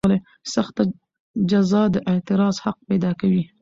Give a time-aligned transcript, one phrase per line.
[0.53, 0.83] سخته
[1.51, 3.43] جزا د اعتراض حق پیدا کوي.